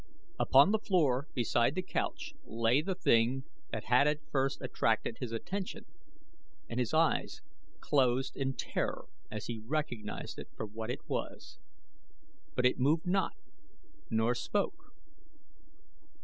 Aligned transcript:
Upon 0.39 0.71
the 0.71 0.79
floor 0.79 1.27
beside 1.35 1.75
the 1.75 1.83
couch 1.83 2.33
lay 2.43 2.81
the 2.81 2.95
thing 2.95 3.43
that 3.69 3.83
had 3.83 4.07
at 4.07 4.27
first 4.31 4.59
attracted 4.59 5.17
his 5.19 5.31
attention 5.31 5.85
and 6.67 6.79
his 6.79 6.91
eyes 6.91 7.43
closed 7.81 8.35
in 8.35 8.55
terror 8.55 9.05
as 9.29 9.45
he 9.45 9.59
recognized 9.63 10.39
it 10.39 10.47
for 10.55 10.65
what 10.65 10.89
it 10.89 11.07
was; 11.07 11.59
but 12.55 12.65
it 12.65 12.79
moved 12.79 13.05
not, 13.05 13.33
nor 14.09 14.33
spoke. 14.33 14.91